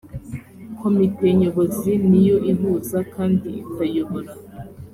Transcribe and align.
komite 0.79 1.25
nyobozi 1.39 1.91
ni 2.09 2.21
yo 2.27 2.37
ihuza 2.51 2.99
kandi 3.13 3.47
ikayobora 3.61 4.31